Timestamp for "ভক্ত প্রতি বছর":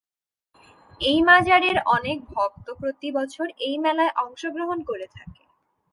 2.29-3.45